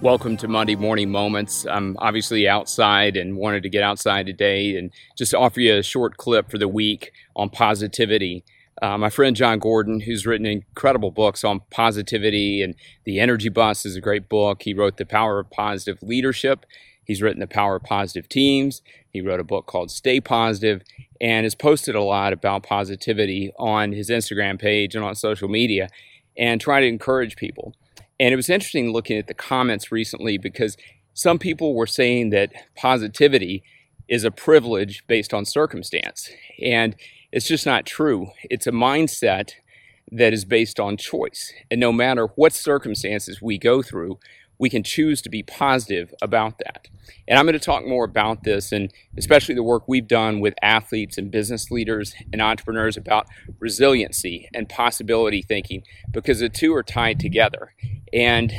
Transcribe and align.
Welcome 0.00 0.36
to 0.36 0.46
Monday 0.46 0.76
Morning 0.76 1.10
Moments. 1.10 1.66
I'm 1.66 1.96
obviously 1.98 2.46
outside 2.46 3.16
and 3.16 3.36
wanted 3.36 3.64
to 3.64 3.68
get 3.68 3.82
outside 3.82 4.26
today 4.26 4.76
and 4.76 4.92
just 5.16 5.34
offer 5.34 5.58
you 5.58 5.76
a 5.76 5.82
short 5.82 6.16
clip 6.16 6.48
for 6.48 6.56
the 6.56 6.68
week 6.68 7.10
on 7.34 7.50
positivity. 7.50 8.44
Uh, 8.80 8.96
my 8.96 9.10
friend 9.10 9.34
Jon 9.34 9.58
Gordon, 9.58 9.98
who's 9.98 10.24
written 10.24 10.46
incredible 10.46 11.10
books 11.10 11.42
on 11.42 11.62
positivity, 11.72 12.62
and 12.62 12.76
The 13.06 13.18
Energy 13.18 13.48
Bus 13.48 13.84
is 13.84 13.96
a 13.96 14.00
great 14.00 14.28
book. 14.28 14.62
He 14.62 14.72
wrote 14.72 14.98
The 14.98 15.04
Power 15.04 15.40
of 15.40 15.50
Positive 15.50 16.00
Leadership. 16.00 16.64
He's 17.04 17.20
written 17.20 17.40
The 17.40 17.48
Power 17.48 17.74
of 17.74 17.82
Positive 17.82 18.28
Teams. 18.28 18.82
He 19.10 19.20
wrote 19.20 19.40
a 19.40 19.44
book 19.44 19.66
called 19.66 19.90
Stay 19.90 20.20
Positive 20.20 20.80
and 21.20 21.42
has 21.42 21.56
posted 21.56 21.96
a 21.96 22.02
lot 22.04 22.32
about 22.32 22.62
positivity 22.62 23.50
on 23.58 23.90
his 23.90 24.10
Instagram 24.10 24.60
page 24.60 24.94
and 24.94 25.04
on 25.04 25.16
social 25.16 25.48
media 25.48 25.88
and 26.36 26.60
trying 26.60 26.82
to 26.82 26.88
encourage 26.88 27.34
people. 27.34 27.74
And 28.20 28.32
it 28.32 28.36
was 28.36 28.50
interesting 28.50 28.92
looking 28.92 29.18
at 29.18 29.26
the 29.26 29.34
comments 29.34 29.92
recently 29.92 30.38
because 30.38 30.76
some 31.14 31.38
people 31.38 31.74
were 31.74 31.86
saying 31.86 32.30
that 32.30 32.52
positivity 32.76 33.62
is 34.08 34.24
a 34.24 34.30
privilege 34.30 35.04
based 35.06 35.34
on 35.34 35.44
circumstance. 35.44 36.30
And 36.62 36.96
it's 37.30 37.46
just 37.46 37.66
not 37.66 37.86
true. 37.86 38.28
It's 38.44 38.66
a 38.66 38.72
mindset 38.72 39.50
that 40.10 40.32
is 40.32 40.44
based 40.44 40.80
on 40.80 40.96
choice. 40.96 41.52
And 41.70 41.80
no 41.80 41.92
matter 41.92 42.28
what 42.36 42.52
circumstances 42.54 43.42
we 43.42 43.58
go 43.58 43.82
through, 43.82 44.18
we 44.58 44.68
can 44.68 44.82
choose 44.82 45.22
to 45.22 45.28
be 45.28 45.42
positive 45.42 46.12
about 46.20 46.58
that. 46.58 46.88
And 47.28 47.38
I'm 47.38 47.44
going 47.44 47.52
to 47.52 47.58
talk 47.58 47.86
more 47.86 48.04
about 48.04 48.42
this 48.42 48.72
and 48.72 48.92
especially 49.16 49.54
the 49.54 49.62
work 49.62 49.84
we've 49.86 50.08
done 50.08 50.40
with 50.40 50.54
athletes 50.62 51.16
and 51.16 51.30
business 51.30 51.70
leaders 51.70 52.14
and 52.32 52.42
entrepreneurs 52.42 52.96
about 52.96 53.26
resiliency 53.60 54.48
and 54.52 54.68
possibility 54.68 55.42
thinking 55.42 55.82
because 56.10 56.40
the 56.40 56.48
two 56.48 56.74
are 56.74 56.82
tied 56.82 57.20
together. 57.20 57.74
And 58.12 58.52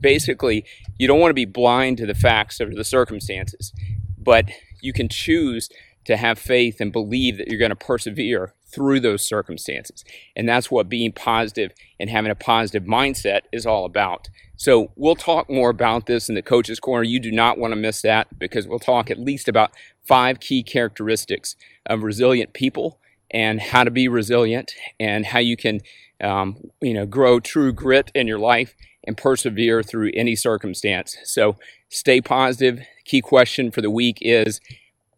basically, 0.00 0.64
you 0.98 1.06
don't 1.06 1.20
want 1.20 1.30
to 1.30 1.34
be 1.34 1.44
blind 1.44 1.98
to 1.98 2.06
the 2.06 2.14
facts 2.14 2.60
or 2.60 2.74
the 2.74 2.84
circumstances, 2.84 3.72
but 4.18 4.46
you 4.80 4.92
can 4.92 5.08
choose 5.08 5.68
to 6.06 6.16
have 6.16 6.38
faith 6.38 6.80
and 6.80 6.92
believe 6.92 7.36
that 7.36 7.48
you're 7.48 7.58
going 7.58 7.70
to 7.70 7.76
persevere 7.76 8.54
through 8.64 9.00
those 9.00 9.22
circumstances. 9.22 10.04
And 10.34 10.48
that's 10.48 10.70
what 10.70 10.88
being 10.88 11.12
positive 11.12 11.72
and 11.98 12.10
having 12.10 12.30
a 12.30 12.36
positive 12.36 12.84
mindset 12.84 13.40
is 13.52 13.66
all 13.66 13.84
about. 13.84 14.28
So 14.56 14.92
we'll 14.96 15.16
talk 15.16 15.50
more 15.50 15.70
about 15.70 16.06
this 16.06 16.28
in 16.28 16.34
the 16.34 16.42
coach's 16.42 16.80
corner. 16.80 17.04
You 17.04 17.20
do 17.20 17.32
not 17.32 17.58
want 17.58 17.72
to 17.72 17.76
miss 17.76 18.02
that 18.02 18.38
because 18.38 18.66
we'll 18.66 18.78
talk 18.78 19.10
at 19.10 19.18
least 19.18 19.48
about 19.48 19.72
five 20.04 20.40
key 20.40 20.62
characteristics 20.62 21.56
of 21.86 22.02
resilient 22.02 22.52
people 22.52 23.00
and 23.36 23.60
how 23.60 23.84
to 23.84 23.90
be 23.90 24.08
resilient 24.08 24.72
and 24.98 25.26
how 25.26 25.38
you 25.38 25.58
can 25.58 25.82
um, 26.24 26.56
you 26.80 26.94
know 26.94 27.04
grow 27.04 27.38
true 27.38 27.70
grit 27.70 28.10
in 28.14 28.26
your 28.26 28.38
life 28.38 28.74
and 29.04 29.16
persevere 29.16 29.82
through 29.82 30.10
any 30.14 30.34
circumstance. 30.34 31.16
So 31.24 31.56
stay 31.90 32.22
positive. 32.22 32.80
Key 33.04 33.20
question 33.20 33.70
for 33.70 33.82
the 33.82 33.90
week 33.90 34.18
is 34.22 34.60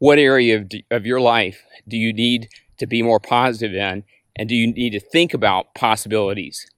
what 0.00 0.18
area 0.18 0.56
of, 0.56 0.70
of 0.90 1.06
your 1.06 1.20
life 1.20 1.62
do 1.86 1.96
you 1.96 2.12
need 2.12 2.48
to 2.78 2.86
be 2.86 3.02
more 3.02 3.20
positive 3.20 3.74
in? 3.74 4.02
And 4.36 4.48
do 4.48 4.54
you 4.54 4.72
need 4.72 4.90
to 4.90 5.00
think 5.00 5.32
about 5.32 5.74
possibilities? 5.74 6.68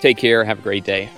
Take 0.00 0.18
care. 0.18 0.44
Have 0.44 0.58
a 0.60 0.62
great 0.62 0.84
day. 0.84 1.08